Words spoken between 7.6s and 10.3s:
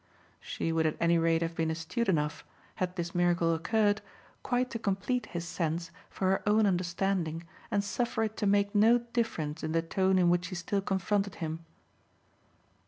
and suffer it to make no difference in the tone